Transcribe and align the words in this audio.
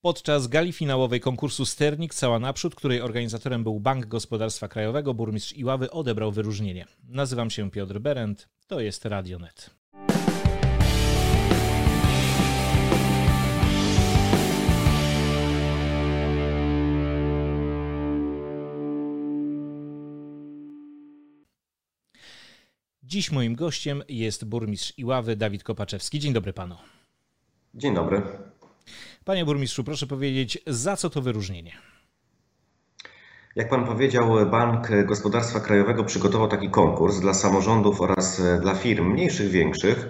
Podczas 0.00 0.46
gali 0.46 0.72
finałowej 0.72 1.20
konkursu 1.20 1.66
Sternik 1.66 2.14
Cała 2.14 2.38
Naprzód, 2.38 2.74
której 2.74 3.00
organizatorem 3.00 3.62
był 3.62 3.80
Bank 3.80 4.06
Gospodarstwa 4.06 4.68
Krajowego, 4.68 5.14
burmistrz 5.14 5.52
Iławy 5.52 5.90
odebrał 5.90 6.32
wyróżnienie. 6.32 6.86
Nazywam 7.08 7.50
się 7.50 7.70
Piotr 7.70 7.98
Berend, 7.98 8.48
to 8.66 8.80
jest 8.80 9.04
Radionet. 9.04 9.70
Dziś 23.02 23.32
moim 23.32 23.54
gościem 23.54 24.02
jest 24.08 24.44
burmistrz 24.44 24.98
Iławy 24.98 25.36
Dawid 25.36 25.64
Kopaczewski. 25.64 26.18
Dzień 26.18 26.32
dobry 26.32 26.52
panu. 26.52 26.76
Dzień 27.74 27.94
dobry. 27.94 28.22
Panie 29.24 29.44
burmistrzu, 29.44 29.84
proszę 29.84 30.06
powiedzieć, 30.06 30.58
za 30.66 30.96
co 30.96 31.10
to 31.10 31.22
wyróżnienie? 31.22 31.72
Jak 33.56 33.68
pan 33.68 33.86
powiedział, 33.86 34.50
Bank 34.50 34.88
Gospodarstwa 35.04 35.60
Krajowego 35.60 36.04
przygotował 36.04 36.48
taki 36.48 36.70
konkurs 36.70 37.20
dla 37.20 37.34
samorządów 37.34 38.00
oraz 38.00 38.42
dla 38.60 38.74
firm 38.74 39.12
mniejszych, 39.12 39.50
większych 39.50 40.08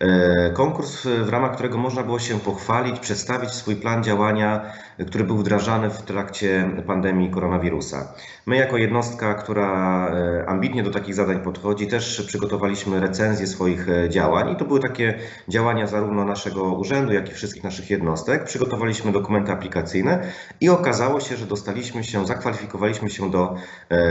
E, 0.00 0.50
konkurs, 0.50 1.06
w 1.06 1.28
ramach 1.28 1.54
którego 1.54 1.78
można 1.78 2.02
było 2.02 2.18
się 2.18 2.40
pochwalić, 2.40 3.00
przedstawić 3.00 3.50
swój 3.50 3.76
plan 3.76 4.04
działania, 4.04 4.72
który 5.06 5.24
był 5.24 5.36
wdrażany 5.36 5.90
w 5.90 6.02
trakcie 6.02 6.70
pandemii 6.86 7.30
koronawirusa. 7.30 8.14
My, 8.46 8.56
jako 8.56 8.76
jednostka, 8.76 9.34
która 9.34 10.08
e, 10.08 10.48
ambitnie 10.48 10.82
do 10.82 10.90
takich 10.90 11.14
zadań 11.14 11.42
podchodzi, 11.42 11.86
też 11.86 12.22
przygotowaliśmy 12.26 13.00
recenzję 13.00 13.46
swoich 13.46 13.88
e, 13.88 14.10
działań 14.10 14.52
i 14.52 14.56
to 14.56 14.64
były 14.64 14.80
takie 14.80 15.18
działania 15.48 15.86
zarówno 15.86 16.24
naszego 16.24 16.62
urzędu, 16.62 17.12
jak 17.12 17.30
i 17.30 17.34
wszystkich 17.34 17.64
naszych 17.64 17.90
jednostek. 17.90 18.44
Przygotowaliśmy 18.44 19.12
dokumenty 19.12 19.52
aplikacyjne 19.52 20.32
i 20.60 20.68
okazało 20.68 21.20
się, 21.20 21.36
że 21.36 21.46
dostaliśmy 21.46 22.04
się, 22.04 22.26
zakwalifikowaliśmy 22.26 23.10
się 23.10 23.30
do 23.30 23.56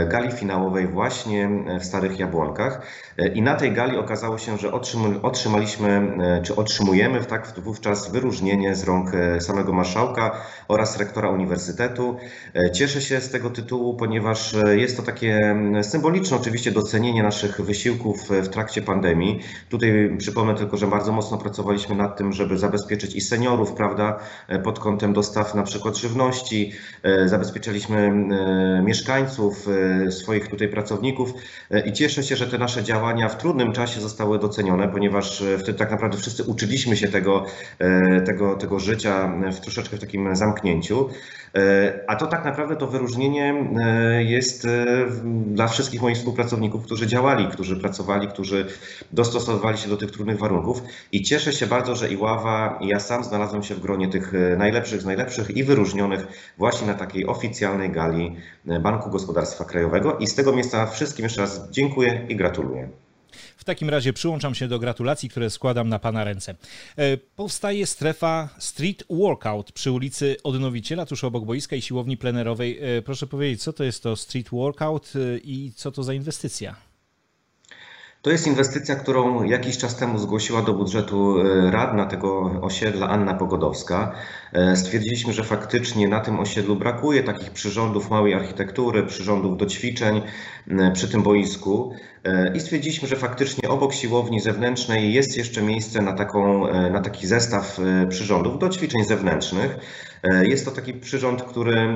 gali 0.08 0.32
finałowej 0.32 0.86
właśnie 0.86 1.50
w 1.80 1.84
Starych 1.84 2.18
Jabłonkach. 2.18 2.82
I 3.34 3.42
na 3.42 3.54
tej 3.54 3.72
gali 3.72 3.96
okazało 3.96 4.38
się, 4.38 4.58
że 4.58 4.72
otrzymaliśmy 5.22 6.16
e, 6.20 6.42
czy 6.42 6.56
otrzymujemy 6.56 7.24
tak 7.24 7.52
wówczas 7.56 8.12
wyróżnienie 8.12 8.74
z 8.74 8.84
rąk 8.84 9.14
e, 9.14 9.40
samego 9.40 9.72
marszałka 9.72 10.40
oraz 10.76 10.98
rektora 10.98 11.30
uniwersytetu. 11.30 12.16
E, 12.54 12.70
cieszę 12.70 13.00
się 13.00 13.20
z 13.20 13.30
tego 13.30 13.50
tytułu, 13.50 13.94
ponieważ 13.94 14.56
jest 14.76 14.96
to 14.96 15.02
takie 15.02 15.56
symboliczne 15.82 16.36
oczywiście 16.36 16.72
docenienie 16.72 17.22
naszych 17.22 17.60
wysiłków 17.60 18.28
w 18.28 18.48
trakcie 18.48 18.82
pandemii. 18.82 19.40
Tutaj 19.68 20.16
przypomnę 20.18 20.54
tylko, 20.54 20.76
że 20.76 20.86
bardzo 20.86 21.12
mocno 21.12 21.38
pracowaliśmy 21.38 21.96
nad 21.96 22.16
tym, 22.16 22.32
żeby 22.32 22.58
zabezpieczyć 22.58 23.14
i 23.14 23.20
seniorów, 23.20 23.72
prawda, 23.72 24.18
pod 24.64 24.78
kątem 24.78 25.12
dostaw 25.12 25.54
na 25.54 25.62
przykład 25.62 25.96
żywności, 25.96 26.72
zabezpieczaliśmy 27.24 28.12
mieszkańców, 28.84 29.66
swoich 30.10 30.48
tutaj 30.48 30.68
pracowników 30.68 31.32
i 31.86 31.92
cieszę 31.92 32.22
się, 32.22 32.36
że 32.36 32.46
te 32.46 32.58
nasze 32.58 32.82
działania 32.82 33.28
w 33.28 33.38
trudnym 33.38 33.72
czasie 33.72 34.00
zostały 34.00 34.38
docenione, 34.38 34.88
ponieważ 34.88 35.44
wtedy 35.58 35.78
tak 35.78 35.90
naprawdę 35.90 36.18
wszyscy 36.18 36.44
uczyliśmy 36.44 36.96
się 36.96 37.08
tego, 37.08 37.44
e, 37.78 38.20
tego, 38.20 38.56
tego 38.56 38.80
życia 38.80 39.32
w 39.52 39.60
troszeczkę 39.60 39.96
w 39.96 40.00
takim 40.00 40.36
zamknięciu. 40.36 40.65
E, 41.54 42.04
a 42.06 42.16
to 42.16 42.26
tak 42.26 42.44
naprawdę 42.44 42.76
to 42.76 42.86
wyróżnienie 42.86 43.54
e, 43.78 44.24
jest 44.24 44.66
dla 45.46 45.68
wszystkich 45.68 46.02
moich 46.02 46.16
współpracowników, 46.16 46.84
którzy 46.84 47.06
działali, 47.06 47.48
którzy 47.48 47.76
pracowali, 47.76 48.28
którzy 48.28 48.66
dostosowywali 49.12 49.78
się 49.78 49.88
do 49.88 49.96
tych 49.96 50.10
trudnych 50.10 50.38
warunków. 50.38 50.82
I 51.12 51.22
cieszę 51.22 51.52
się 51.52 51.66
bardzo, 51.66 51.96
że 51.96 52.08
Iława 52.08 52.78
i 52.80 52.88
ja 52.88 53.00
sam 53.00 53.24
znalazłem 53.24 53.62
się 53.62 53.74
w 53.74 53.80
gronie 53.80 54.08
tych 54.08 54.32
najlepszych 54.58 55.02
z 55.02 55.04
najlepszych 55.04 55.50
i 55.50 55.64
wyróżnionych 55.64 56.26
właśnie 56.58 56.86
na 56.86 56.94
takiej 56.94 57.26
oficjalnej 57.26 57.90
gali 57.90 58.36
Banku 58.80 59.10
Gospodarstwa 59.10 59.64
Krajowego. 59.64 60.18
I 60.18 60.26
z 60.26 60.34
tego 60.34 60.52
miejsca 60.52 60.86
wszystkim 60.86 61.22
jeszcze 61.22 61.40
raz 61.40 61.70
dziękuję 61.70 62.26
i 62.28 62.36
gratuluję. 62.36 62.88
Takim 63.66 63.90
razie 63.90 64.12
przyłączam 64.12 64.54
się 64.54 64.68
do 64.68 64.78
gratulacji, 64.78 65.28
które 65.28 65.50
składam 65.50 65.88
na 65.88 65.98
Pana 65.98 66.24
ręce. 66.24 66.54
E, 66.96 67.16
powstaje 67.16 67.86
strefa 67.86 68.48
Street 68.58 69.04
Workout 69.10 69.72
przy 69.72 69.92
ulicy 69.92 70.36
Odnowiciela, 70.44 71.06
tuż 71.06 71.24
obok 71.24 71.44
boiska 71.44 71.76
i 71.76 71.82
siłowni 71.82 72.16
plenerowej. 72.16 72.78
E, 72.98 73.02
proszę 73.02 73.26
powiedzieć, 73.26 73.62
co 73.62 73.72
to 73.72 73.84
jest 73.84 74.02
to 74.02 74.16
Street 74.16 74.48
Workout 74.50 75.12
e, 75.16 75.38
i 75.38 75.72
co 75.76 75.92
to 75.92 76.02
za 76.02 76.14
inwestycja? 76.14 76.76
To 78.22 78.30
jest 78.30 78.46
inwestycja, 78.46 78.96
którą 78.96 79.42
jakiś 79.42 79.78
czas 79.78 79.96
temu 79.96 80.18
zgłosiła 80.18 80.62
do 80.62 80.74
budżetu 80.74 81.36
radna 81.70 82.06
tego 82.06 82.40
osiedla 82.62 83.08
Anna 83.08 83.34
Pogodowska. 83.34 84.14
Stwierdziliśmy, 84.74 85.32
że 85.32 85.44
faktycznie 85.44 86.08
na 86.08 86.20
tym 86.20 86.40
osiedlu 86.40 86.76
brakuje 86.76 87.22
takich 87.22 87.50
przyrządów 87.50 88.10
małej 88.10 88.34
architektury, 88.34 89.02
przyrządów 89.02 89.56
do 89.56 89.66
ćwiczeń 89.66 90.22
przy 90.94 91.08
tym 91.08 91.22
boisku. 91.22 91.94
E, 92.26 92.56
i 92.56 92.60
stwierdziliśmy, 92.60 93.08
że 93.08 93.16
faktycznie 93.16 93.68
obok 93.68 93.94
siłowni 93.94 94.40
zewnętrznej 94.40 95.12
jest 95.12 95.36
jeszcze 95.36 95.62
miejsce 95.62 96.02
na, 96.02 96.12
taką, 96.12 96.68
e, 96.68 96.90
na 96.90 97.00
taki 97.00 97.26
zestaw 97.26 97.78
e, 97.78 98.06
przyrządów 98.06 98.58
do 98.58 98.68
ćwiczeń 98.68 99.04
zewnętrznych. 99.04 99.76
Jest 100.42 100.64
to 100.64 100.70
taki 100.70 100.94
przyrząd, 100.94 101.42
który 101.42 101.88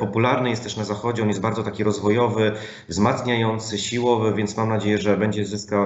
popularny 0.00 0.50
jest 0.50 0.62
też 0.62 0.76
na 0.76 0.84
zachodzie, 0.84 1.22
on 1.22 1.28
jest 1.28 1.40
bardzo 1.40 1.62
taki 1.62 1.84
rozwojowy, 1.84 2.52
wzmacniający, 2.88 3.78
siłowy, 3.78 4.34
więc 4.34 4.56
mam 4.56 4.68
nadzieję, 4.68 4.98
że 4.98 5.16
będzie, 5.16 5.44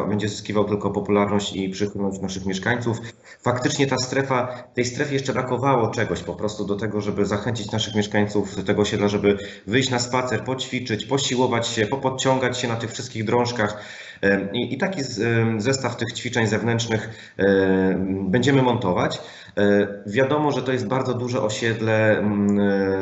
będzie 0.09 0.29
zyskiwał 0.29 0.65
tylko 0.65 0.91
popularność 0.91 1.57
i 1.57 1.69
przychylność 1.69 2.21
naszych 2.21 2.47
mieszkańców. 2.47 2.99
Faktycznie 3.43 3.87
ta 3.87 3.97
strefa, 3.99 4.65
tej 4.75 4.85
strefie 4.85 5.15
jeszcze 5.15 5.33
brakowało 5.33 5.91
czegoś 5.91 6.16
po 6.23 6.35
prostu 6.35 6.65
do 6.65 6.77
tego, 6.77 7.01
żeby 7.01 7.27
zachęcić 7.27 7.73
naszych 7.73 7.95
mieszkańców 7.95 8.65
tego 8.65 8.83
osiedla, 8.83 9.09
żeby 9.09 9.39
wyjść 9.67 9.91
na 9.91 9.99
spacer, 9.99 10.45
poćwiczyć, 10.45 11.07
posiłować 11.07 11.69
się, 11.69 11.87
popodciągać 11.87 12.59
się 12.59 12.69
na 12.69 12.77
tych 12.77 12.93
wszystkich 12.93 13.25
drążkach. 13.25 13.85
I, 14.53 14.75
I, 14.75 14.79
taki 14.79 15.01
zestaw 15.59 15.97
tych 15.97 16.13
ćwiczeń 16.13 16.47
zewnętrznych 16.47 17.35
będziemy 18.29 18.63
montować. 18.63 19.21
E, 19.57 19.87
wiadomo, 20.07 20.53
że 20.53 20.63
to 20.63 20.73
jest 20.73 20.87
bardzo 20.87 21.15
duże 21.15 21.43
osiedle, 21.43 22.23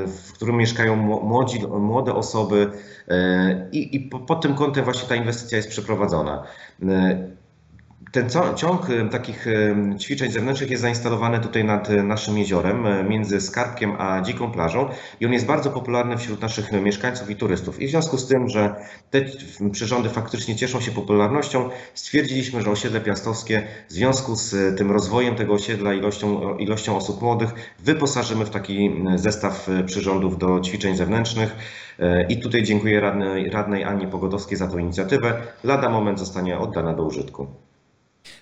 w 0.07 0.33
którym 0.33 0.57
mieszkają 0.57 0.97
młodzi, 0.97 1.67
młode 1.67 2.15
osoby 2.15 2.71
e, 3.09 3.69
i, 3.73 3.97
i 3.97 4.01
pod 4.01 4.41
tym 4.41 4.55
kątem 4.55 4.85
właśnie 4.85 5.09
ta 5.09 5.15
inwestycja 5.15 5.57
jest 5.57 5.69
przeprowadzona. 5.69 6.45
E, 8.17 8.23
ten 8.23 8.31
ciąg 8.57 8.87
takich 9.11 9.47
ćwiczeń 10.01 10.31
zewnętrznych 10.31 10.71
jest 10.71 10.83
zainstalowany 10.83 11.41
tutaj 11.41 11.65
nad 11.65 11.89
naszym 11.89 12.39
jeziorem, 12.39 13.09
między 13.09 13.41
Skarbkiem 13.41 13.93
a 13.99 14.21
Dziką 14.21 14.51
Plażą 14.51 14.89
i 15.21 15.27
on 15.27 15.33
jest 15.33 15.47
bardzo 15.47 15.71
popularny 15.71 16.17
wśród 16.19 16.41
naszych 16.41 16.73
mieszkańców 16.73 17.31
i 17.31 17.37
turystów. 17.37 17.83
I 17.83 17.87
w 17.87 17.91
związku 17.91 18.19
z 18.19 18.27
tym, 18.27 18.49
że 18.49 18.75
te 19.11 19.21
przyrządy 19.73 20.09
faktycznie 20.09 20.57
cieszą 20.57 20.81
się 20.81 20.91
popularnością, 20.91 21.71
stwierdziliśmy, 21.95 22.63
że 22.63 22.71
osiedle 22.71 23.01
piastowskie 23.01 23.63
w 23.89 23.93
związku 23.93 24.37
z 24.37 24.79
tym 24.79 24.91
rozwojem 24.91 25.35
tego 25.35 25.55
osiedla, 25.55 25.95
ilością, 25.95 26.57
ilością 26.57 26.97
osób 26.97 27.23
młodych, 27.23 27.51
wyposażymy 27.79 28.45
w 28.45 28.51
taki 28.51 29.05
zestaw 29.15 29.69
przyrządów 29.87 30.39
do 30.39 30.61
ćwiczeń 30.61 30.97
zewnętrznych. 30.97 31.57
E, 31.99 32.27
I 32.27 32.41
tutaj 32.41 32.63
dziękuję 32.63 33.01
radnej, 33.01 33.51
radnej 33.51 33.85
Annie 33.85 34.09
Pogodowskiej 34.09 34.59
za 34.59 34.69
tę 34.69 34.81
inicjatywę. 34.81 35.43
Lada 35.65 35.91
moment 35.91 36.19
zostanie 36.19 36.59
oddana 36.59 36.95
do 36.95 37.05
użytku. 37.05 37.47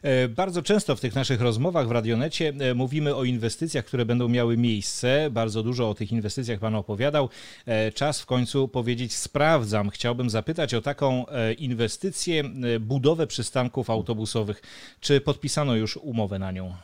E, 0.03 0.29
bardzo 0.29 0.63
często 0.63 0.97
w 0.97 1.01
tych 1.01 1.15
naszych 1.15 1.41
rozmowach 1.41 1.89
w 1.89 1.91
Radionecie 1.91 2.53
e, 2.61 2.75
mówimy 2.75 3.15
o 3.15 3.25
inwestycjach, 3.25 3.85
które 3.85 4.05
będą 4.05 4.29
miały 4.29 4.57
miejsce. 4.57 5.29
Bardzo 5.31 5.63
dużo 5.63 5.91
o 5.91 5.95
tych 5.95 6.13
inwestycjach 6.13 6.59
Pan 6.59 6.75
opowiadał. 6.75 7.29
E, 7.67 7.93
czas 7.93 8.21
w 8.21 8.27
końcu 8.27 8.69
powiedzieć 8.69 9.15
sprawdzam. 9.15 9.91
Chciałbym 9.91 10.31
zapytać 10.31 10.75
o 10.75 10.81
taką 10.81 11.25
inwestycję, 11.59 12.45
budowę 12.81 13.27
przystanków 13.27 13.91
autobusowych. 13.91 14.63
Czy 15.01 15.21
podpisano 15.21 15.75
już 15.75 15.97
umowę 15.97 16.39
na 16.39 16.53
nią? 16.53 16.75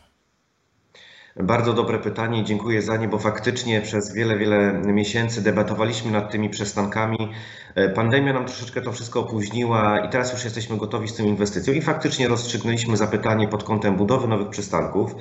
Bardzo 1.40 1.72
dobre 1.72 1.98
pytanie, 1.98 2.44
dziękuję 2.44 2.82
za 2.82 2.96
nie, 2.96 3.08
bo 3.08 3.18
faktycznie 3.18 3.80
przez 3.80 4.14
wiele, 4.14 4.38
wiele 4.38 4.72
miesięcy 4.72 5.42
debatowaliśmy 5.42 6.10
nad 6.10 6.30
tymi 6.30 6.50
przestankami. 6.50 7.18
E, 7.78 7.88
pandemia 7.88 8.32
nam 8.32 8.44
troszeczkę 8.44 8.82
to 8.82 8.92
wszystko 8.92 9.20
opóźniła 9.20 10.00
i 10.00 10.08
teraz 10.08 10.32
już 10.32 10.44
jesteśmy 10.44 10.76
gotowi 10.76 11.08
z 11.08 11.14
tym 11.14 11.26
inwestycją 11.26 11.74
i 11.74 11.82
faktycznie 11.82 12.28
rozstrzygnęliśmy 12.28 12.96
zapytanie 12.96 13.48
pod 13.48 13.64
kątem 13.64 13.96
budowy 13.96 14.28
nowych 14.28 14.48
przystanków. 14.48 15.14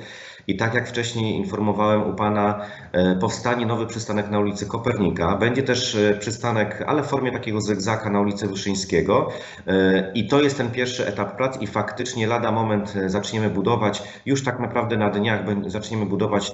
I 0.46 0.56
tak 0.56 0.74
jak 0.74 0.88
wcześniej 0.88 1.34
informowałem 1.34 2.10
u 2.10 2.14
Pana, 2.14 2.60
e, 2.92 3.16
powstanie 3.16 3.66
nowy 3.66 3.86
przystanek 3.86 4.30
na 4.30 4.38
ulicy 4.38 4.66
Kopernika. 4.66 5.36
Będzie 5.36 5.62
też 5.62 5.94
e, 5.94 6.14
przystanek, 6.14 6.84
ale 6.86 7.02
w 7.02 7.06
formie 7.06 7.32
takiego 7.32 7.60
zegzaka 7.60 8.10
na 8.10 8.20
ulicy 8.20 8.46
Wyszyńskiego. 8.46 9.28
I 10.14 10.28
to 10.28 10.42
jest 10.42 10.56
ten 10.56 10.70
pierwszy 10.70 11.06
etap 11.06 11.36
prac 11.36 11.62
i 11.62 11.66
faktycznie 11.66 12.26
lada 12.26 12.52
moment 12.52 12.94
zaczniemy 13.06 13.50
budować, 13.50 14.02
już 14.26 14.44
tak 14.44 14.60
naprawdę 14.60 14.96
na 14.96 15.10
dniach 15.10 15.40
zaczniemy 15.66 16.06
budować 16.06 16.52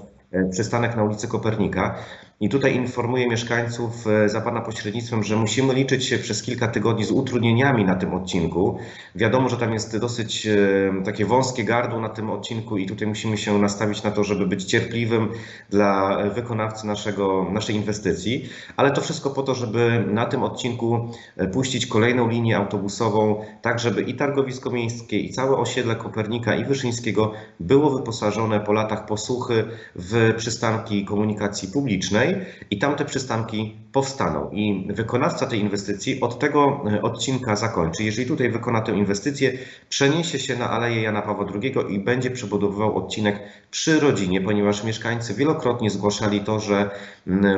przystanek 0.51 0.97
na 0.97 1.05
ulicy 1.05 1.29
Kopernika. 1.29 1.95
I 2.45 2.49
tutaj 2.49 2.77
informuję 2.77 3.29
mieszkańców 3.29 4.07
e, 4.07 4.29
za 4.29 4.41
Pana 4.41 4.61
pośrednictwem, 4.61 5.23
że 5.23 5.37
musimy 5.37 5.75
liczyć 5.75 6.05
się 6.05 6.19
przez 6.19 6.43
kilka 6.43 6.69
tygodni 6.69 7.05
z 7.05 7.11
utrudnieniami 7.11 7.85
na 7.85 7.95
tym 7.95 8.15
odcinku. 8.15 8.79
Wiadomo, 9.15 9.49
że 9.49 9.57
tam 9.57 9.73
jest 9.73 9.99
dosyć 9.99 10.47
e, 10.47 11.05
takie 11.05 11.27
wąskie 11.27 11.65
gardło 11.65 12.01
na 12.01 12.09
tym 12.09 12.31
odcinku 12.31 12.77
i 12.77 12.87
tutaj 12.87 13.09
musimy 13.09 13.39
się 13.39 13.59
nastawić 13.59 14.03
na 14.03 14.11
to, 14.11 14.25
żeby 14.25 14.47
być 14.47 14.65
cierpliwym 14.65 15.29
dla 15.71 16.19
wykonawcy 16.35 16.87
naszego, 16.87 17.47
naszej 17.53 17.77
inwestycji, 17.77 18.49
ale 18.77 18.91
to 18.91 19.01
wszystko 19.01 19.31
po 19.31 19.43
to, 19.43 19.55
żeby 19.55 20.05
na 20.07 20.27
tym 20.27 20.43
odcinku 20.43 21.09
e, 21.37 21.47
puścić 21.47 21.87
kolejną 21.87 22.29
linię 22.29 22.57
autobusową, 22.57 23.45
tak 23.63 23.79
żeby 23.79 24.03
i 24.03 24.15
targowisko 24.15 24.71
miejskie, 24.71 25.19
i 25.19 25.31
całe 25.31 25.57
osiedle 25.57 25.97
Kopernika 25.97 26.55
i 26.57 26.65
Wyszyńskiego 26.65 27.33
było 27.61 27.91
wyposażone 27.91 28.61
po 28.61 28.73
latach 28.73 29.07
posłuchy 29.07 29.65
w 29.95 30.35
przystanki 30.37 31.05
komunikacji 31.05 31.69
publicznej 31.69 32.34
i 32.71 32.79
tamte 32.79 33.05
przystanki 33.05 33.77
powstaną. 33.93 34.51
I 34.51 34.87
wykonawca 34.93 35.47
tej 35.47 35.61
inwestycji 35.61 36.21
od 36.21 36.39
tego 36.39 36.85
e, 36.93 37.03
odcinka 37.03 37.57
zakończy. 37.57 38.05
Jeżeli 38.05 38.29
tutaj 38.29 38.51
wykona 38.51 38.81
tę 38.81 38.93
inwestycję, 38.93 39.53
przeniesie 39.89 40.39
się 40.39 40.57
na 40.57 40.71
Aleję 40.71 41.03
Jana 41.03 41.23
Pawła 41.23 41.47
II 41.55 41.75
i 41.89 41.99
będzie 41.99 42.31
przebudowywał 42.31 42.97
odcinek 42.97 43.41
przy 43.71 44.01
rodzinie, 44.01 44.41
ponieważ 44.41 44.85
mieszkańcy 44.85 45.35
wielokrotnie 45.35 45.91
zgłaszali 45.91 46.41
to, 46.41 46.61
że 46.61 46.91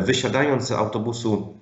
wysiadając 0.01 0.67
z 0.67 0.73
autobusu 0.73 1.55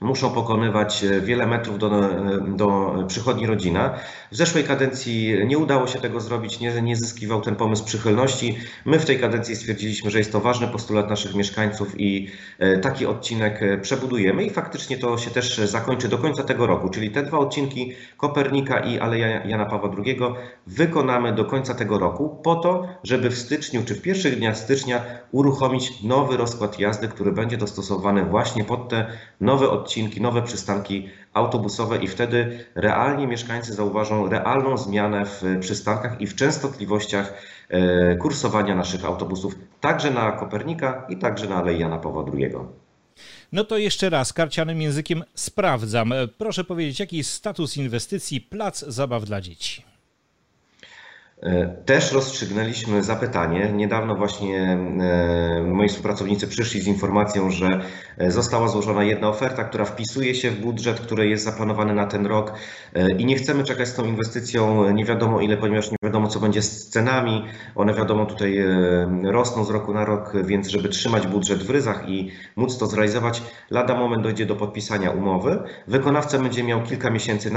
muszą 0.00 0.30
pokonywać 0.30 1.04
e, 1.04 1.20
wiele 1.20 1.46
metrów 1.46 1.78
do, 1.78 2.04
e, 2.04 2.56
do 2.56 2.94
przychodni 3.08 3.46
rodzina. 3.46 3.94
W 4.32 4.36
zeszłej 4.36 4.64
kadencji 4.64 5.34
nie 5.46 5.58
udało 5.58 5.86
się 5.86 5.98
tego 5.98 6.20
zrobić, 6.20 6.60
nie, 6.60 6.82
nie 6.82 6.96
zyskiwał 6.96 7.40
ten 7.40 7.56
pomysł 7.56 7.84
przychylności. 7.84 8.58
My 8.84 8.98
w 8.98 9.04
tej 9.04 9.18
kadencji 9.18 9.56
stwierdziliśmy, 9.56 10.10
że 10.10 10.18
jest 10.18 10.32
to 10.32 10.40
ważny 10.40 10.68
postulat 10.68 11.10
naszych 11.10 11.34
mieszkańców 11.34 12.00
i 12.00 12.28
e, 12.58 12.78
taki 12.78 13.06
odcinek 13.06 13.60
przebudujemy 13.82 14.44
i 14.44 14.50
faktycznie 14.50 14.98
to 14.98 15.18
się 15.18 15.30
też 15.30 15.58
zakończy 15.58 16.08
do 16.08 16.18
końca 16.18 16.42
tego 16.42 16.66
roku, 16.66 16.88
czyli 16.88 17.10
te 17.10 17.22
dwa 17.22 17.38
odcinki 17.38 17.92
Kopernika 18.16 18.78
i 18.78 18.98
Aleja 18.98 19.44
Jana 19.44 19.66
Pawła 19.66 19.90
II 20.04 20.18
wykonamy 20.66 21.32
do 21.32 21.44
końca 21.44 21.74
tego 21.74 21.98
roku 21.98 22.40
po 22.44 22.54
to, 22.56 22.88
żeby 23.02 23.30
w 23.30 23.38
styczniu 23.38 23.82
czy 23.84 23.94
w 23.94 24.02
pierwszych 24.02 24.38
dniach 24.38 24.58
stycznia 24.58 25.02
uruchomić 25.32 26.02
nowy 26.02 26.36
rozkład 26.36 26.78
jazdy, 26.78 27.08
który 27.08 27.32
będzie 27.32 27.56
dostosowany 27.56 28.24
właśnie 28.24 28.64
pod 28.64 28.88
te 28.88 29.06
nowe 29.40 29.70
odcinki 29.70 29.85
odcinki, 29.86 30.20
nowe 30.20 30.42
przystanki 30.42 31.08
autobusowe 31.32 31.96
i 31.96 32.08
wtedy 32.08 32.64
realnie 32.74 33.26
mieszkańcy 33.26 33.74
zauważą 33.74 34.28
realną 34.28 34.76
zmianę 34.76 35.26
w 35.26 35.42
przystankach 35.60 36.20
i 36.20 36.26
w 36.26 36.34
częstotliwościach 36.34 37.34
e, 37.68 38.16
kursowania 38.16 38.74
naszych 38.74 39.04
autobusów, 39.04 39.54
także 39.80 40.10
na 40.10 40.32
Kopernika 40.32 41.06
i 41.08 41.16
także 41.16 41.48
na 41.48 41.56
Alei 41.56 41.80
Jana 41.80 41.98
Pawła 41.98 42.24
II. 42.34 42.50
No 43.52 43.64
to 43.64 43.78
jeszcze 43.78 44.10
raz, 44.10 44.32
karcianym 44.32 44.82
językiem 44.82 45.24
sprawdzam. 45.34 46.14
Proszę 46.38 46.64
powiedzieć, 46.64 47.00
jaki 47.00 47.16
jest 47.16 47.30
status 47.30 47.76
inwestycji 47.76 48.40
Plac 48.40 48.84
Zabaw 48.88 49.24
dla 49.24 49.40
Dzieci? 49.40 49.95
E, 51.42 51.68
też 51.84 52.12
rozstrzygnęliśmy 52.12 53.02
zapytanie. 53.02 53.72
Niedawno 53.72 54.14
właśnie 54.14 54.62
e, 54.62 55.62
moi 55.62 55.88
współpracownicy 55.88 56.48
przyszli 56.48 56.80
z 56.80 56.86
informacją, 56.86 57.50
że 57.50 57.80
e, 58.18 58.30
została 58.30 58.68
złożona 58.68 59.04
jedna 59.04 59.28
oferta, 59.28 59.64
która 59.64 59.84
wpisuje 59.84 60.34
się 60.34 60.50
w 60.50 60.60
budżet, 60.60 61.00
który 61.00 61.28
jest 61.28 61.44
zaplanowany 61.44 61.94
na 61.94 62.06
ten 62.06 62.26
rok 62.26 62.52
i 63.18 63.26
nie 63.26 63.36
chcemy 63.36 63.64
czekać 63.64 63.88
z 63.88 63.94
tą 63.94 64.04
inwestycją 64.04 64.90
nie 64.90 65.04
wiadomo 65.04 65.40
ile, 65.40 65.56
ponieważ 65.56 65.90
nie 65.90 65.96
wiadomo 66.02 66.28
co 66.28 66.40
będzie 66.40 66.62
z 66.62 66.88
cenami. 66.88 67.44
One 67.74 67.94
wiadomo 67.94 68.26
tutaj 68.26 68.64
rosną 69.22 69.64
z 69.64 69.70
roku 69.70 69.94
na 69.94 70.04
rok, 70.04 70.32
więc 70.44 70.68
żeby 70.68 70.88
trzymać 70.88 71.26
budżet 71.26 71.62
w 71.62 71.70
ryzach 71.70 72.08
i 72.08 72.30
móc 72.56 72.78
to 72.78 72.86
zrealizować, 72.86 73.42
lada 73.70 73.94
moment 73.94 74.22
dojdzie 74.22 74.46
do 74.46 74.56
podpisania 74.56 75.10
umowy. 75.10 75.62
Wykonawca 75.86 76.38
będzie 76.38 76.64
miał 76.64 76.82
kilka 76.82 77.10
miesięcy 77.10 77.50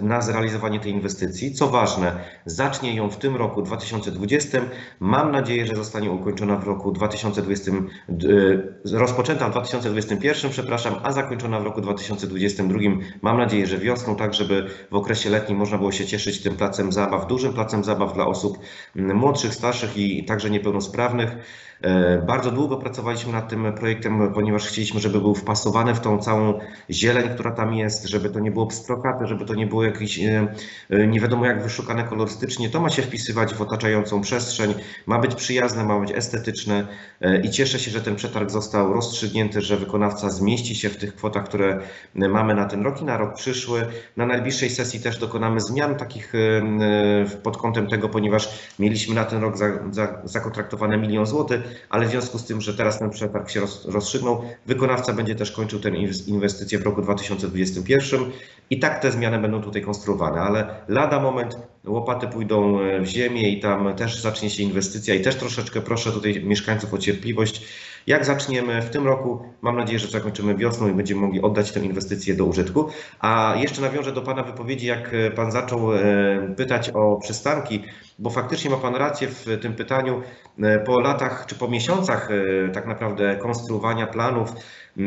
na 0.00 0.20
zrealizowanie 0.20 0.80
tej 0.80 0.92
inwestycji. 0.92 1.54
Co 1.54 1.68
ważne, 1.68 2.12
zacznie 2.46 2.94
ją 2.94 3.10
w 3.16 3.18
tym 3.18 3.36
roku 3.36 3.62
2020. 3.62 4.58
Mam 5.00 5.32
nadzieję, 5.32 5.66
że 5.66 5.76
zostanie 5.76 6.10
ukończona 6.10 6.56
w 6.56 6.64
roku 6.64 6.92
2020, 6.92 7.72
e, 7.74 8.98
rozpoczęta 8.98 9.48
w 9.48 9.50
2021, 9.50 10.50
przepraszam, 10.50 10.94
a 11.02 11.12
zakończona 11.12 11.60
w 11.60 11.64
roku 11.64 11.80
2022. 11.80 12.78
Mam 13.22 13.38
nadzieję, 13.38 13.66
że 13.66 13.78
wiosną, 13.78 14.16
tak 14.16 14.34
żeby 14.34 14.66
w 14.90 14.94
okresie 14.94 15.30
letnim 15.30 15.58
można 15.58 15.78
było 15.78 15.92
się 15.92 16.06
cieszyć 16.06 16.42
tym 16.42 16.56
placem 16.56 16.92
zabaw, 16.92 17.26
dużym 17.26 17.52
placem 17.52 17.84
zabaw 17.84 18.14
dla 18.14 18.26
osób 18.26 18.58
młodszych, 18.94 19.54
starszych 19.54 19.96
i 19.96 20.24
także 20.24 20.50
niepełnosprawnych. 20.50 21.36
E, 21.82 22.22
bardzo 22.26 22.50
długo 22.50 22.76
pracowaliśmy 22.76 23.32
nad 23.32 23.48
tym 23.48 23.72
projektem, 23.72 24.32
ponieważ 24.34 24.66
chcieliśmy, 24.66 25.00
żeby 25.00 25.20
był 25.20 25.34
wpasowany 25.34 25.94
w 25.94 26.00
tą 26.00 26.18
całą 26.18 26.60
zieleń, 26.90 27.28
która 27.28 27.50
tam 27.50 27.74
jest, 27.74 28.08
żeby 28.08 28.30
to 28.30 28.40
nie 28.40 28.50
było 28.50 28.66
pstrokate, 28.66 29.26
żeby 29.26 29.44
to 29.44 29.54
nie 29.54 29.66
było 29.66 29.84
jakieś 29.84 30.18
e, 30.18 30.54
e, 30.90 31.06
nie 31.06 31.20
wiadomo 31.20 31.46
jak 31.46 31.62
wyszukane 31.62 32.04
kolorystycznie. 32.04 32.70
To 32.70 32.80
ma 32.80 32.90
się 32.90 33.02
wpisywać 33.02 33.54
w 33.54 33.62
otaczającą 33.62 34.20
przestrzeń, 34.20 34.74
ma 35.06 35.18
być 35.18 35.34
przyjazne, 35.34 35.84
ma 35.84 36.00
być 36.00 36.10
estetyczne 36.10 36.86
i 37.42 37.50
cieszę 37.50 37.78
się, 37.78 37.90
że 37.90 38.00
ten 38.00 38.16
przetarg 38.16 38.50
został 38.50 38.92
rozstrzygnięty, 38.92 39.60
że 39.60 39.76
wykonawca 39.76 40.30
zmieści 40.30 40.74
się 40.74 40.88
w 40.88 40.96
tych 40.96 41.16
kwotach, 41.16 41.44
które 41.44 41.80
mamy 42.14 42.54
na 42.54 42.64
ten 42.64 42.82
rok 42.82 43.02
i 43.02 43.04
na 43.04 43.16
rok 43.16 43.34
przyszły. 43.34 43.86
Na 44.16 44.26
najbliższej 44.26 44.70
sesji 44.70 45.00
też 45.00 45.18
dokonamy 45.18 45.60
zmian 45.60 45.94
takich 45.94 46.32
pod 47.42 47.56
kątem 47.56 47.86
tego, 47.86 48.08
ponieważ 48.08 48.48
mieliśmy 48.78 49.14
na 49.14 49.24
ten 49.24 49.40
rok 49.40 49.54
zakontraktowane 50.24 50.98
milion 50.98 51.26
złotych, 51.26 51.65
ale 51.90 52.06
w 52.06 52.10
związku 52.10 52.38
z 52.38 52.44
tym, 52.44 52.60
że 52.60 52.74
teraz 52.74 52.98
ten 52.98 53.10
przetarg 53.10 53.50
się 53.50 53.60
rozstrzygnął, 53.84 54.42
wykonawca 54.66 55.12
będzie 55.12 55.34
też 55.34 55.52
kończył 55.52 55.80
tę 55.80 55.90
inwestycję 56.26 56.78
w 56.78 56.82
roku 56.82 57.02
2021 57.02 58.20
i 58.70 58.78
tak 58.78 59.02
te 59.02 59.12
zmiany 59.12 59.38
będą 59.38 59.62
tutaj 59.62 59.82
konstruowane, 59.82 60.40
ale 60.40 60.74
lada 60.88 61.20
moment 61.20 61.58
łopaty 61.84 62.26
pójdą 62.26 62.80
e, 62.80 63.00
w 63.00 63.06
ziemię 63.06 63.50
i 63.50 63.60
tam 63.60 63.94
też 63.94 64.20
zacznie 64.20 64.50
się 64.50 64.62
inwestycja 64.62 65.14
i 65.14 65.20
też 65.20 65.36
troszeczkę 65.36 65.80
proszę 65.80 66.12
tutaj 66.12 66.44
mieszkańców 66.44 66.94
o 66.94 66.98
cierpliwość. 66.98 67.64
Jak 68.06 68.24
zaczniemy 68.24 68.82
w 68.82 68.90
tym 68.90 69.06
roku, 69.06 69.42
mam 69.62 69.76
nadzieję, 69.76 69.98
że 69.98 70.08
zakończymy 70.08 70.54
wiosną 70.54 70.88
i 70.88 70.92
będziemy 70.92 71.20
mogli 71.20 71.42
oddać 71.42 71.72
tę 71.72 71.80
inwestycję 71.80 72.34
do 72.34 72.44
użytku. 72.44 72.88
A 73.20 73.54
jeszcze 73.56 73.82
nawiążę 73.82 74.12
do 74.12 74.22
Pana 74.22 74.42
wypowiedzi, 74.42 74.86
jak 74.86 75.14
e, 75.14 75.30
Pan 75.30 75.52
zaczął 75.52 75.94
e, 75.94 75.98
pytać 76.56 76.90
o 76.90 77.16
przystanki, 77.16 77.84
bo 78.18 78.30
faktycznie 78.30 78.70
ma 78.70 78.76
Pan 78.76 78.94
rację 78.94 79.28
w 79.28 79.46
tym 79.62 79.74
pytaniu. 79.74 80.22
Po 80.86 81.00
latach 81.00 81.46
czy 81.46 81.54
po 81.54 81.68
miesiącach 81.68 82.28
tak 82.72 82.86
naprawdę 82.86 83.36
konstruowania 83.36 84.06
planów, 84.06 84.52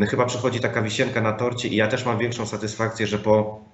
chyba 0.10 0.26
przychodzi 0.26 0.60
taka 0.60 0.82
wisienka 0.82 1.22
na 1.22 1.34
torcie 1.34 1.68
i 1.68 1.76
ja 1.76 1.88
też 1.88 2.06
mam 2.06 2.18
większą 2.18 2.46
satysfakcję, 2.46 3.08
że 3.08 3.18
po 3.20 3.60
E, 3.60 3.69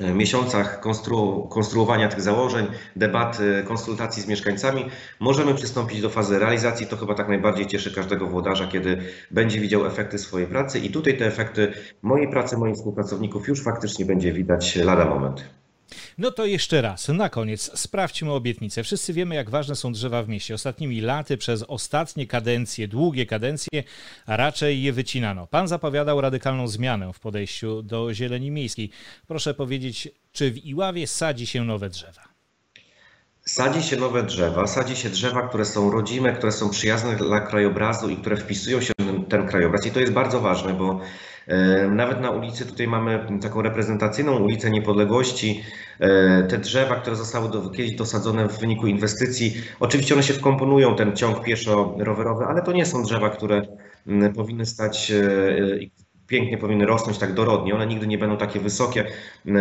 miesiącach 0.00 0.80
konstru 0.80 1.48
konstruowania 1.50 2.08
tych 2.08 2.20
założeń, 2.20 2.66
debat, 2.96 3.38
konsultacji 3.64 4.22
z 4.22 4.26
mieszkańcami, 4.26 4.84
możemy 5.20 5.54
przystąpić 5.54 6.00
do 6.00 6.10
fazy 6.10 6.38
realizacji. 6.38 6.86
To 6.86 6.96
chyba 6.96 7.14
tak 7.14 7.28
najbardziej 7.28 7.66
cieszy 7.66 7.94
każdego 7.94 8.26
włodarza, 8.26 8.66
kiedy 8.66 8.98
będzie 9.30 9.60
widział 9.60 9.86
efekty 9.86 10.18
swojej 10.18 10.48
pracy 10.48 10.78
i 10.78 10.90
tutaj 10.90 11.18
te 11.18 11.26
efekty 11.26 11.72
mojej 12.02 12.30
pracy, 12.30 12.56
moich 12.56 12.74
współpracowników 12.74 13.48
już 13.48 13.62
faktycznie 13.62 14.04
będzie 14.04 14.32
widać 14.32 14.76
lada 14.76 15.04
moment. 15.04 15.55
No 16.18 16.30
to 16.30 16.46
jeszcze 16.46 16.82
raz, 16.82 17.08
na 17.08 17.28
koniec 17.28 17.80
sprawdźmy 17.80 18.32
obietnicę. 18.32 18.82
Wszyscy 18.82 19.12
wiemy, 19.12 19.34
jak 19.34 19.50
ważne 19.50 19.76
są 19.76 19.92
drzewa 19.92 20.22
w 20.22 20.28
mieście. 20.28 20.54
Ostatnimi 20.54 21.00
laty, 21.00 21.36
przez 21.36 21.62
ostatnie 21.62 22.26
kadencje, 22.26 22.88
długie 22.88 23.26
kadencje, 23.26 23.84
raczej 24.26 24.82
je 24.82 24.92
wycinano. 24.92 25.46
Pan 25.46 25.68
zapowiadał 25.68 26.20
radykalną 26.20 26.68
zmianę 26.68 27.12
w 27.12 27.20
podejściu 27.20 27.82
do 27.82 28.14
zieleni 28.14 28.50
miejskiej. 28.50 28.90
Proszę 29.26 29.54
powiedzieć, 29.54 30.08
czy 30.32 30.50
w 30.50 30.64
Iławie 30.64 31.06
sadzi 31.06 31.46
się 31.46 31.64
nowe 31.64 31.90
drzewa? 31.90 32.22
Sadzi 33.44 33.82
się 33.82 33.96
nowe 33.96 34.22
drzewa, 34.22 34.66
sadzi 34.66 34.96
się 34.96 35.10
drzewa, 35.10 35.48
które 35.48 35.64
są 35.64 35.90
rodzime, 35.90 36.32
które 36.32 36.52
są 36.52 36.70
przyjazne 36.70 37.16
dla 37.16 37.40
krajobrazu 37.40 38.08
i 38.08 38.16
które 38.16 38.36
wpisują 38.36 38.80
się 38.80 38.92
w 38.98 39.28
ten 39.28 39.48
krajobraz. 39.48 39.86
I 39.86 39.90
to 39.90 40.00
jest 40.00 40.12
bardzo 40.12 40.40
ważne, 40.40 40.74
bo 40.74 41.00
nawet 41.90 42.20
na 42.20 42.30
ulicy 42.30 42.66
tutaj 42.66 42.88
mamy 42.88 43.26
taką 43.42 43.62
reprezentacyjną 43.62 44.38
ulicę 44.38 44.70
Niepodległości. 44.70 45.64
E, 46.00 46.42
te 46.42 46.58
drzewa, 46.58 46.96
które 46.96 47.16
zostały 47.16 47.50
do, 47.50 47.70
kiedyś 47.70 47.94
dosadzone 47.94 48.48
w 48.48 48.58
wyniku 48.58 48.86
inwestycji, 48.86 49.54
oczywiście 49.80 50.14
one 50.14 50.22
się 50.22 50.34
wkomponują 50.34 50.96
ten 50.96 51.16
ciąg 51.16 51.44
pieszo-rowerowy, 51.44 52.44
ale 52.44 52.62
to 52.62 52.72
nie 52.72 52.86
są 52.86 53.02
drzewa, 53.02 53.30
które 53.30 53.62
powinny 54.34 54.66
stać 54.66 55.10
e, 55.10 55.78
pięknie 56.26 56.58
powinny 56.58 56.86
rosnąć 56.86 57.18
tak 57.18 57.34
dorodnie, 57.34 57.74
one 57.74 57.86
nigdy 57.86 58.06
nie 58.06 58.18
będą 58.18 58.36
takie 58.36 58.60
wysokie, 58.60 59.04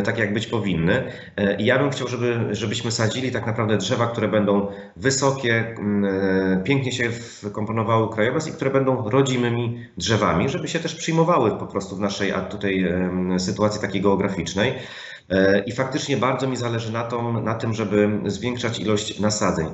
tak 0.03 0.17
jak 0.17 0.33
być 0.33 0.47
powinny. 0.47 1.03
E, 1.37 1.55
I 1.61 1.65
ja 1.65 1.79
bym 1.79 1.89
chciał, 1.89 2.07
żeby, 2.07 2.47
żebyśmy 2.51 2.91
sadzili 2.91 3.31
tak 3.31 3.45
naprawdę 3.45 3.77
drzewa, 3.77 4.07
które 4.07 4.27
będą 4.27 4.67
wysokie, 4.95 5.75
e, 6.03 6.61
pięknie 6.63 6.91
się 6.91 7.09
wkomponowały 7.49 8.09
krajobraz 8.09 8.47
i 8.47 8.51
które 8.51 8.71
będą 8.71 9.09
rodzimymi 9.09 9.85
drzewami, 9.97 10.49
żeby 10.49 10.67
się 10.67 10.79
też 10.79 10.95
przyjmowały 10.95 11.51
po 11.51 11.67
prostu 11.67 11.95
w 11.95 11.99
naszej 11.99 12.33
tutaj 12.49 12.93
sytuacji 13.37 13.81
takiej 13.81 14.01
geograficznej. 14.01 14.73
E, 15.29 15.63
I 15.65 15.71
faktycznie 15.71 16.17
bardzo 16.17 16.47
mi 16.47 16.57
zależy 16.57 16.91
na, 16.91 17.09
na 17.43 17.55
tym, 17.55 17.73
żeby 17.73 18.09
zwiększać 18.25 18.79
ilość 18.79 19.19
nasadzeń. 19.19 19.67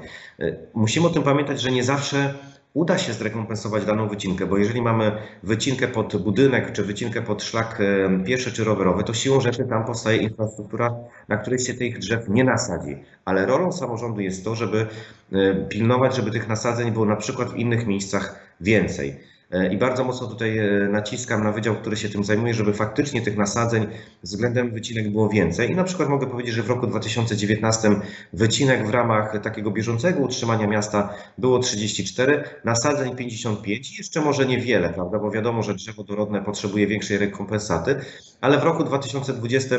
Musimy 0.73 1.07
o 1.07 1.09
tym 1.09 1.23
pamiętać, 1.23 1.61
że 1.61 1.71
nie 1.71 1.83
zawsze 1.83 2.33
uda 2.73 2.97
się 2.97 3.13
zrekompensować 3.13 3.85
daną 3.85 4.07
wycinkę, 4.07 4.45
bo 4.45 4.57
jeżeli 4.57 4.81
mamy 4.81 5.11
wycinkę 5.43 5.87
pod 5.87 6.17
budynek, 6.23 6.71
czy 6.71 6.83
wycinkę 6.83 7.21
pod 7.21 7.43
szlak 7.43 7.79
pieszy 8.25 8.51
czy 8.51 8.63
rowerowy, 8.63 9.03
to 9.03 9.13
siłą 9.13 9.41
rzeczy 9.41 9.65
tam 9.65 9.85
powstaje 9.85 10.17
infrastruktura, 10.17 10.95
na 11.27 11.37
której 11.37 11.59
się 11.59 11.73
tych 11.73 11.99
drzew 11.99 12.29
nie 12.29 12.43
nasadzi. 12.43 12.97
Ale 13.25 13.45
rolą 13.45 13.71
samorządu 13.71 14.21
jest 14.21 14.43
to, 14.43 14.55
żeby 14.55 14.87
e, 15.31 15.55
pilnować, 15.55 16.15
żeby 16.15 16.31
tych 16.31 16.47
nasadzeń 16.47 16.91
było 16.91 17.05
na 17.05 17.15
przykład 17.15 17.49
w 17.49 17.55
innych 17.55 17.87
miejscach 17.87 18.39
więcej. 18.61 19.19
E, 19.51 19.73
I 19.73 19.77
bardzo 19.77 20.03
mocno 20.03 20.27
tutaj 20.27 20.57
e, 20.57 20.89
naciskam 20.91 21.43
na 21.43 21.51
wydział, 21.51 21.75
który 21.75 21.97
się 21.97 22.09
tym 22.09 22.23
zajmuje, 22.23 22.53
żeby 22.53 22.73
faktycznie 22.73 23.21
tych 23.21 23.37
nasadzeń 23.37 23.87
względem 24.23 24.71
wycinek 24.71 25.11
było 25.11 25.29
więcej. 25.29 25.71
I 25.71 25.75
na 25.75 25.83
przykład 25.83 26.09
mogę 26.09 26.27
powiedzieć, 26.27 26.55
że 26.55 26.63
w 26.63 26.69
roku 26.69 26.87
2019 26.87 27.89
wycinek 28.33 28.87
w 28.87 28.89
ramach 28.89 29.41
takiego 29.41 29.71
bieżącego 29.71 30.19
utrzymania 30.19 30.67
miasta 30.67 31.13
było 31.37 31.59
34, 31.59 32.43
nasadzeń 32.63 33.15
55 33.15 33.97
jeszcze 33.97 34.21
może 34.21 34.45
niewiele, 34.45 34.89
prawda, 34.89 35.19
bo 35.19 35.31
wiadomo, 35.31 35.63
że 35.63 35.73
drzewo 35.73 36.03
dorodne 36.03 36.41
potrzebuje 36.41 36.87
większej 36.87 37.17
rekompensaty, 37.17 37.95
ale 38.41 38.57
w 38.57 38.63
roku 38.63 38.83
2020 38.83 39.75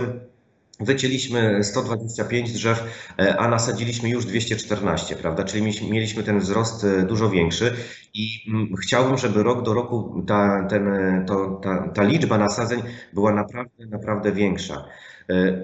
Wycięliśmy 0.81 1.64
125 1.64 2.52
drzew, 2.52 2.85
e, 3.19 3.37
a 3.37 3.49
nasadziliśmy 3.49 4.09
już 4.09 4.25
214, 4.25 5.17
prawda? 5.17 5.45
Czyli 5.45 5.62
mieliśmy 5.91 6.23
ten 6.23 6.38
wzrost 6.38 6.85
e, 6.85 7.02
dużo 7.02 7.31
większy 7.31 7.73
i 8.14 8.45
mm, 8.49 8.76
chciałbym, 8.76 9.19
żeby 9.19 9.43
rok 9.43 9.62
do 9.62 9.75
roku 9.75 10.25
ta, 10.26 10.67
ten, 10.71 10.88
e, 10.88 11.25
to, 11.29 11.61
ta, 11.62 11.88
ta 11.88 12.02
liczba 12.02 12.38
nasadzeń 12.38 12.83
była 13.12 13.33
naprawdę, 13.33 13.87
naprawdę 13.87 14.33
większa. 14.33 14.85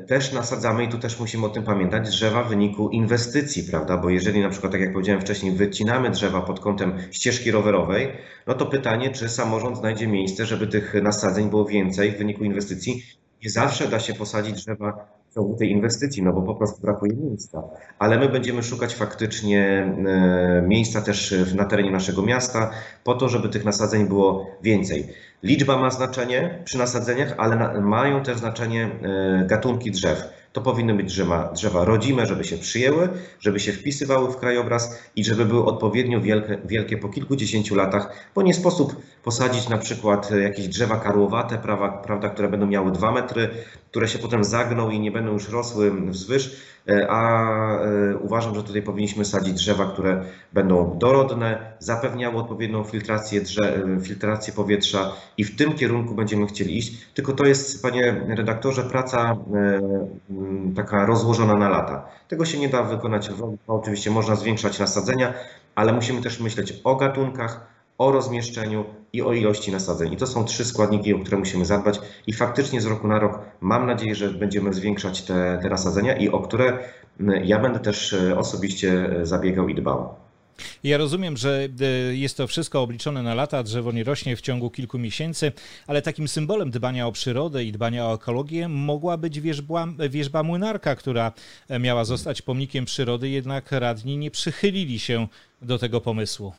Też 0.08 0.32
nasadzamy 0.32 0.84
i 0.84 0.88
tu 0.88 0.98
też 0.98 1.20
musimy 1.20 1.46
o 1.46 1.48
tym 1.48 1.62
pamiętać, 1.62 2.08
drzewa 2.08 2.42
w 2.42 2.48
wyniku 2.48 2.90
inwestycji, 2.90 3.62
prawda? 3.70 3.96
Bo 3.96 4.10
jeżeli 4.10 4.40
na 4.40 4.48
przykład, 4.48 4.72
tak 4.72 4.80
jak 4.80 4.92
powiedziałem 4.92 5.20
wcześniej, 5.20 5.52
wycinamy 5.52 6.10
drzewa 6.10 6.40
pod 6.40 6.60
kątem 6.60 6.92
ścieżki 7.10 7.50
rowerowej, 7.50 8.08
no 8.46 8.54
to 8.54 8.66
pytanie, 8.66 9.10
czy 9.10 9.28
samorząd 9.28 9.76
znajdzie 9.76 10.06
miejsce, 10.06 10.46
żeby 10.46 10.66
tych 10.66 10.94
nasadzeń 11.02 11.50
było 11.50 11.64
więcej 11.64 12.12
w 12.12 12.18
wyniku 12.18 12.44
inwestycji, 12.44 13.02
nie 13.44 13.50
zawsze 13.50 13.88
da 13.88 14.00
się 14.00 14.14
posadzić 14.14 14.54
drzewa 14.54 15.06
w 15.30 15.34
ciągu 15.34 15.56
tej 15.56 15.70
inwestycji, 15.70 16.22
no 16.22 16.32
bo 16.32 16.42
po 16.42 16.54
prostu 16.54 16.80
brakuje 16.80 17.16
miejsca. 17.16 17.62
Ale 17.98 18.18
my 18.18 18.28
będziemy 18.28 18.62
szukać 18.62 18.94
faktycznie 18.94 19.92
e, 20.06 20.62
miejsca 20.66 21.02
też 21.02 21.34
na 21.54 21.64
terenie 21.64 21.90
naszego 21.90 22.22
miasta, 22.22 22.70
po 23.04 23.14
to, 23.14 23.28
żeby 23.28 23.48
tych 23.48 23.64
nasadzeń 23.64 24.08
było 24.08 24.46
więcej. 24.62 25.08
Liczba 25.42 25.78
ma 25.78 25.90
znaczenie 25.90 26.62
przy 26.64 26.78
nasadzeniach, 26.78 27.34
ale 27.36 27.80
mają 27.80 28.22
też 28.22 28.38
znaczenie 28.38 28.90
e, 29.02 29.46
gatunki 29.46 29.90
drzew. 29.90 30.38
To 30.52 30.60
powinny 30.60 30.94
być 30.94 31.06
drzewa, 31.06 31.52
drzewa 31.54 31.84
rodzime, 31.84 32.26
żeby 32.26 32.44
się 32.44 32.58
przyjęły, 32.58 33.08
żeby 33.40 33.60
się 33.60 33.72
wpisywały 33.72 34.32
w 34.32 34.36
krajobraz 34.36 35.02
i 35.16 35.24
żeby 35.24 35.44
były 35.44 35.64
odpowiednio 35.64 36.20
wielkie, 36.20 36.58
wielkie 36.64 36.98
po 36.98 37.08
kilkudziesięciu 37.08 37.74
latach, 37.74 38.30
bo 38.34 38.42
nie 38.42 38.54
sposób 38.54 38.96
posadzić 39.22 39.68
na 39.68 39.78
przykład 39.78 40.30
jakieś 40.30 40.68
drzewa 40.68 40.96
karłowate, 40.96 41.58
prawda, 42.04 42.28
które 42.28 42.48
będą 42.48 42.66
miały 42.66 42.92
dwa 42.92 43.12
metry, 43.12 43.48
które 43.90 44.08
się 44.08 44.18
potem 44.18 44.44
zagną 44.44 44.90
i 44.90 45.00
nie 45.00 45.10
będą 45.10 45.32
już 45.32 45.48
rosły 45.48 45.90
wzwyż, 46.10 46.46
e, 46.46 46.77
a 47.08 47.42
e, 47.80 48.16
uważam, 48.16 48.54
że 48.54 48.62
tutaj 48.62 48.82
powinniśmy 48.82 49.24
sadzić 49.24 49.54
drzewa, 49.54 49.86
które 49.86 50.24
będą 50.52 50.98
dorodne, 50.98 51.72
zapewniały 51.78 52.36
odpowiednią 52.36 52.84
filtrację, 52.84 53.40
drze, 53.40 53.82
filtrację 54.02 54.52
powietrza 54.52 55.12
i 55.36 55.44
w 55.44 55.56
tym 55.56 55.72
kierunku 55.72 56.14
będziemy 56.14 56.46
chcieli 56.46 56.78
iść. 56.78 57.06
Tylko 57.14 57.32
to 57.32 57.46
jest, 57.46 57.82
panie 57.82 58.26
redaktorze, 58.28 58.82
praca 58.82 59.36
e, 59.54 59.80
taka 60.76 61.06
rozłożona 61.06 61.54
na 61.56 61.68
lata. 61.68 62.08
Tego 62.28 62.44
się 62.44 62.58
nie 62.58 62.68
da 62.68 62.82
wykonać. 62.82 63.30
Oczywiście 63.66 64.10
można 64.10 64.36
zwiększać 64.36 64.78
nasadzenia, 64.78 65.34
ale 65.74 65.92
musimy 65.92 66.22
też 66.22 66.40
myśleć 66.40 66.80
o 66.84 66.96
gatunkach, 66.96 67.77
o 67.98 68.12
rozmieszczeniu 68.12 68.84
i 69.12 69.22
o 69.22 69.32
ilości 69.32 69.72
nasadzeń. 69.72 70.12
I 70.12 70.16
to 70.16 70.26
są 70.26 70.44
trzy 70.44 70.64
składniki, 70.64 71.14
o 71.14 71.18
które 71.18 71.36
musimy 71.36 71.64
zadbać 71.64 72.00
i 72.26 72.32
faktycznie 72.32 72.80
z 72.80 72.86
roku 72.86 73.08
na 73.08 73.18
rok 73.18 73.38
mam 73.60 73.86
nadzieję, 73.86 74.14
że 74.14 74.30
będziemy 74.30 74.72
zwiększać 74.72 75.22
te, 75.22 75.58
te 75.62 75.68
nasadzenia 75.68 76.16
i 76.16 76.28
o 76.28 76.40
które 76.40 76.78
ja 77.44 77.58
będę 77.58 77.78
też 77.78 78.12
e, 78.12 78.38
osobiście 78.38 79.10
e, 79.20 79.26
zabiegał 79.26 79.68
i 79.68 79.74
dbał. 79.74 80.14
Ja 80.84 80.98
rozumiem, 80.98 81.36
że 81.36 81.68
e, 81.80 81.84
jest 82.14 82.36
to 82.36 82.46
wszystko 82.46 82.82
obliczone 82.82 83.22
na 83.22 83.34
lata, 83.34 83.62
drzewo 83.62 83.92
nie 83.92 84.04
rośnie 84.04 84.36
w 84.36 84.40
ciągu 84.40 84.70
kilku 84.70 84.98
miesięcy, 84.98 85.52
ale 85.86 86.02
takim 86.02 86.28
symbolem 86.28 86.70
dbania 86.70 87.06
o 87.06 87.12
przyrodę 87.12 87.64
i 87.64 87.72
dbania 87.72 88.06
o 88.06 88.14
ekologię 88.14 88.68
mogła 88.68 89.16
być 89.16 89.40
wierzba, 89.40 89.86
wierzba 90.10 90.42
młynarka, 90.42 90.96
która 90.96 91.32
miała 91.80 92.04
zostać 92.04 92.42
pomnikiem 92.42 92.84
przyrody, 92.84 93.28
jednak 93.28 93.72
radni 93.72 94.16
nie 94.16 94.30
przychylili 94.30 94.98
się 94.98 95.28
do 95.62 95.78
tego 95.78 96.00
pomysłu. 96.00 96.52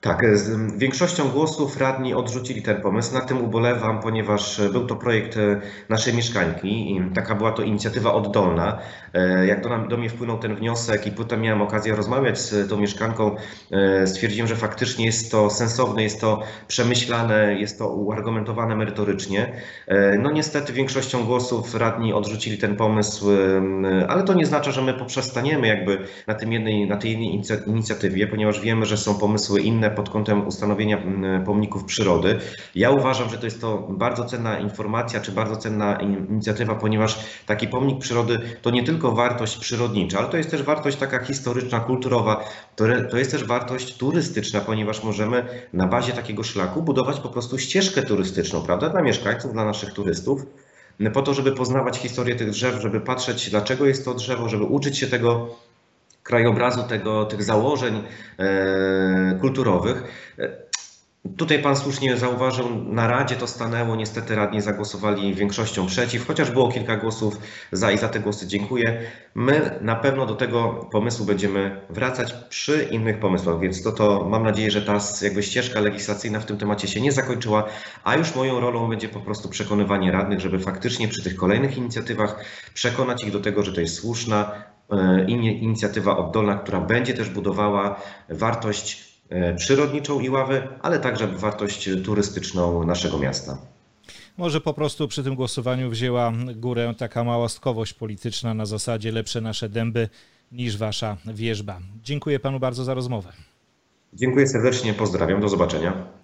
Tak, 0.00 0.38
z 0.38 0.78
większością 0.78 1.28
głosów 1.28 1.76
radni 1.76 2.14
odrzucili 2.14 2.62
ten 2.62 2.80
pomysł. 2.80 3.14
Na 3.14 3.20
tym 3.20 3.44
ubolewam, 3.44 4.00
ponieważ 4.00 4.60
był 4.72 4.86
to 4.86 4.96
projekt 4.96 5.36
e, 5.36 5.60
naszej 5.88 6.14
mieszkańki 6.14 6.96
i 6.96 7.02
taka 7.14 7.34
była 7.34 7.52
to 7.52 7.62
inicjatywa 7.62 8.14
oddolna. 8.14 8.78
E, 9.14 9.46
jak 9.46 9.62
do, 9.62 9.78
do 9.88 9.96
mnie 9.96 10.10
wpłynął 10.10 10.38
ten 10.38 10.54
wniosek 10.56 11.06
i 11.06 11.10
potem 11.10 11.40
miałem 11.40 11.62
okazję 11.62 11.96
rozmawiać 11.96 12.40
z 12.40 12.68
tą 12.68 12.76
mieszkanką, 12.80 13.36
e, 13.70 14.06
stwierdziłem, 14.06 14.48
że 14.48 14.56
faktycznie 14.56 15.06
jest 15.06 15.30
to 15.30 15.50
sensowne, 15.50 16.02
jest 16.02 16.20
to 16.20 16.42
przemyślane, 16.68 17.54
jest 17.54 17.78
to 17.78 17.88
uargumentowane 17.88 18.76
merytorycznie. 18.76 19.52
No 20.18 20.30
niestety 20.30 20.72
większością 20.72 21.24
głosów 21.24 21.74
radni 21.74 22.12
odrzucili 22.12 22.58
ten 22.58 22.76
pomysł, 22.76 23.26
ale 24.08 24.22
to 24.22 24.34
nie 24.34 24.46
znaczy, 24.46 24.72
że 24.72 24.82
my 24.82 24.94
poprzestaniemy 24.94 25.66
jakby 25.66 25.98
na, 26.26 26.34
tym 26.34 26.52
jednej, 26.52 26.86
na 26.86 26.96
tej 26.96 27.10
jednej 27.10 27.42
inicjatywie, 27.66 28.26
ponieważ 28.26 28.60
wiemy, 28.60 28.86
że 28.86 28.96
są 28.96 29.14
pomysły 29.14 29.60
inne, 29.60 29.89
pod 29.90 30.10
kątem 30.10 30.46
ustanowienia 30.46 30.98
mm, 30.98 31.44
pomników 31.44 31.84
przyrody. 31.84 32.38
Ja 32.74 32.90
uważam, 32.90 33.30
że 33.30 33.38
to 33.38 33.46
jest 33.46 33.60
to 33.60 33.78
bardzo 33.90 34.24
cenna 34.24 34.58
informacja, 34.58 35.20
czy 35.20 35.32
bardzo 35.32 35.56
cenna 35.56 36.00
inicjatywa, 36.00 36.74
ponieważ 36.74 37.18
taki 37.46 37.68
pomnik 37.68 37.98
przyrody 37.98 38.38
to 38.62 38.70
nie 38.70 38.84
tylko 38.84 39.12
wartość 39.12 39.56
przyrodnicza, 39.56 40.18
ale 40.18 40.28
to 40.28 40.36
jest 40.36 40.50
też 40.50 40.62
wartość 40.62 40.96
taka 40.96 41.24
historyczna, 41.24 41.80
kulturowa, 41.80 42.44
to 43.10 43.18
jest 43.18 43.30
też 43.30 43.44
wartość 43.44 43.96
turystyczna, 43.96 44.60
ponieważ 44.60 45.04
możemy 45.04 45.44
na 45.72 45.86
bazie 45.86 46.12
takiego 46.12 46.42
szlaku 46.42 46.82
budować 46.82 47.20
po 47.20 47.28
prostu 47.28 47.58
ścieżkę 47.58 48.02
turystyczną, 48.02 48.62
prawda, 48.62 48.88
dla 48.88 49.02
mieszkańców, 49.02 49.52
dla 49.52 49.64
naszych 49.64 49.92
turystów 49.92 50.46
po 51.12 51.22
to, 51.22 51.34
żeby 51.34 51.52
poznawać 51.52 51.98
historię 51.98 52.34
tych 52.34 52.50
drzew, 52.50 52.82
żeby 52.82 53.00
patrzeć, 53.00 53.50
dlaczego 53.50 53.86
jest 53.86 54.04
to 54.04 54.14
drzewo, 54.14 54.48
żeby 54.48 54.64
uczyć 54.64 54.98
się 54.98 55.06
tego 55.06 55.56
krajobrazu 56.30 56.82
tego, 56.82 57.24
tych 57.24 57.42
założeń 57.42 58.02
e, 58.38 59.38
kulturowych. 59.40 60.02
E, 60.38 60.70
tutaj 61.36 61.58
Pan 61.58 61.76
słusznie 61.76 62.16
zauważył, 62.16 62.84
na 62.84 63.08
Radzie 63.08 63.36
to 63.36 63.46
stanęło, 63.46 63.96
niestety 63.96 64.34
radni 64.34 64.60
zagłosowali 64.60 65.34
większością 65.34 65.86
przeciw, 65.86 66.26
chociaż 66.26 66.50
było 66.50 66.72
kilka 66.72 66.96
głosów 66.96 67.38
za 67.72 67.92
i 67.92 67.98
za 67.98 68.08
te 68.08 68.20
głosy 68.20 68.46
dziękuję. 68.46 69.00
My 69.34 69.78
na 69.80 69.96
pewno 69.96 70.26
do 70.26 70.34
tego 70.34 70.88
pomysłu 70.92 71.26
będziemy 71.26 71.80
wracać 71.90 72.32
przy 72.32 72.88
innych 72.90 73.18
pomysłach, 73.18 73.60
więc 73.60 73.82
to, 73.82 73.92
to 73.92 74.26
mam 74.28 74.42
nadzieję, 74.42 74.70
że 74.70 74.82
ta 74.82 74.98
jakby 75.22 75.42
ścieżka 75.42 75.80
legislacyjna 75.80 76.40
w 76.40 76.46
tym 76.46 76.58
temacie 76.58 76.88
się 76.88 77.00
nie 77.00 77.12
zakończyła, 77.12 77.64
a 78.04 78.16
już 78.16 78.34
moją 78.34 78.60
rolą 78.60 78.88
będzie 78.88 79.08
po 79.08 79.20
prostu 79.20 79.48
przekonywanie 79.48 80.12
radnych, 80.12 80.40
żeby 80.40 80.58
faktycznie 80.58 81.08
przy 81.08 81.22
tych 81.22 81.36
kolejnych 81.36 81.76
inicjatywach 81.76 82.44
przekonać 82.74 83.24
ich 83.24 83.32
do 83.32 83.40
tego, 83.40 83.62
że 83.62 83.72
to 83.72 83.80
jest 83.80 83.94
słuszna, 83.94 84.70
inicjatywa 85.28 86.16
oddolna, 86.16 86.54
która 86.54 86.80
będzie 86.80 87.14
też 87.14 87.30
budowała 87.30 88.00
wartość 88.28 89.14
e, 89.28 89.54
przyrodniczą 89.54 90.20
Iławy, 90.20 90.68
ale 90.82 90.98
także 90.98 91.26
wartość 91.26 91.90
turystyczną 92.04 92.84
naszego 92.84 93.18
miasta. 93.18 93.58
Może 94.36 94.60
po 94.60 94.74
prostu 94.74 95.08
przy 95.08 95.24
tym 95.24 95.34
głosowaniu 95.34 95.90
wzięła 95.90 96.32
górę 96.56 96.94
taka 96.98 97.24
małostkowość 97.24 97.94
polityczna 97.94 98.54
na 98.54 98.66
zasadzie 98.66 99.12
lepsze 99.12 99.40
nasze 99.40 99.68
dęby 99.68 100.08
niż 100.52 100.76
wasza 100.76 101.16
wierzba. 101.26 101.80
Dziękuję 102.02 102.40
panu 102.40 102.60
bardzo 102.60 102.84
za 102.84 102.94
rozmowę. 102.94 103.32
Dziękuję 104.12 104.46
serdecznie, 104.46 104.94
pozdrawiam, 104.94 105.40
do 105.40 105.48
zobaczenia. 105.48 106.19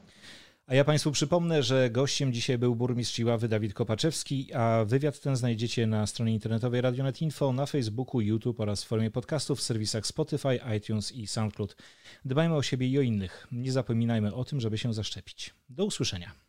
A 0.68 0.74
ja 0.74 0.84
Państwu 0.84 1.12
przypomnę, 1.12 1.62
że 1.62 1.90
gościem 1.90 2.32
dzisiaj 2.32 2.58
był 2.58 2.76
burmistrz 2.76 3.18
Iławy 3.18 3.48
Dawid 3.48 3.74
Kopaczewski, 3.74 4.52
a 4.54 4.84
wywiad 4.84 5.20
ten 5.20 5.36
znajdziecie 5.36 5.86
na 5.86 6.06
stronie 6.06 6.32
internetowej 6.32 6.80
Radionet 6.80 7.22
Info, 7.22 7.52
na 7.52 7.66
Facebooku, 7.66 8.20
YouTube 8.20 8.60
oraz 8.60 8.84
w 8.84 8.86
formie 8.86 9.10
podcastów 9.10 9.58
w 9.58 9.62
serwisach 9.62 10.06
Spotify, 10.06 10.60
iTunes 10.76 11.12
i 11.12 11.26
SoundCloud. 11.26 11.76
Dbajmy 12.24 12.54
o 12.54 12.62
siebie 12.62 12.88
i 12.88 12.98
o 12.98 13.02
innych. 13.02 13.46
Nie 13.52 13.72
zapominajmy 13.72 14.34
o 14.34 14.44
tym, 14.44 14.60
żeby 14.60 14.78
się 14.78 14.94
zaszczepić. 14.94 15.54
Do 15.68 15.84
usłyszenia. 15.84 16.45